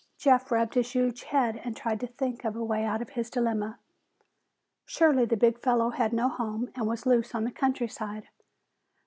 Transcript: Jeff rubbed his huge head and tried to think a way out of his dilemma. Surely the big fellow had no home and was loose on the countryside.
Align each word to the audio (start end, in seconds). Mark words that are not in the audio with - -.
Jeff 0.17 0.49
rubbed 0.51 0.73
his 0.73 0.93
huge 0.93 1.21
head 1.25 1.61
and 1.63 1.77
tried 1.77 1.99
to 1.99 2.07
think 2.07 2.43
a 2.43 2.49
way 2.49 2.83
out 2.85 3.03
of 3.03 3.11
his 3.11 3.29
dilemma. 3.29 3.77
Surely 4.87 5.25
the 5.25 5.37
big 5.37 5.59
fellow 5.59 5.91
had 5.91 6.11
no 6.11 6.27
home 6.27 6.71
and 6.73 6.87
was 6.87 7.05
loose 7.05 7.35
on 7.35 7.43
the 7.43 7.51
countryside. 7.51 8.27